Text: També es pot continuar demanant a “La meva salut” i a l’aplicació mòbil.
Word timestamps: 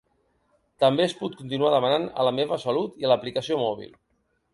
També 0.83 1.03
es 1.09 1.13
pot 1.19 1.35
continuar 1.41 1.73
demanant 1.73 2.07
a 2.07 2.25
“La 2.29 2.31
meva 2.39 2.57
salut” 2.65 2.97
i 3.03 3.07
a 3.09 3.13
l’aplicació 3.13 3.61
mòbil. 3.65 3.93